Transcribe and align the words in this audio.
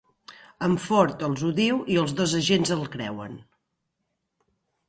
En 0.67 0.71
Ford 0.85 1.21
els 1.27 1.43
ho 1.47 1.51
diu 1.59 1.77
i 1.97 1.99
els 2.05 2.15
dos 2.21 2.35
agents 2.39 2.73
el 2.77 2.83
creuen. 2.97 3.37